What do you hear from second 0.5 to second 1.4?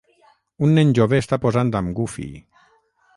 Un nen jove està